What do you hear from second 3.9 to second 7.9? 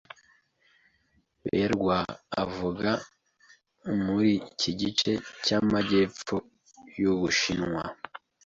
muri iki gice cy'amajyepfo y'Ubushinwa